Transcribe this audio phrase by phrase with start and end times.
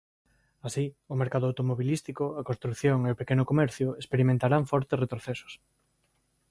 [0.67, 5.53] Así, o mercado automobilístico, a construción e o pequeno comercio experimentarán fortes retrocesos.